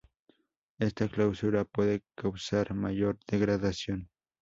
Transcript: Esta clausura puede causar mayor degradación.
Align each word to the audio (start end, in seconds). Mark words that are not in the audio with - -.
Esta 0.79 1.07
clausura 1.07 1.63
puede 1.63 2.01
causar 2.15 2.73
mayor 2.73 3.19
degradación. 3.27 4.09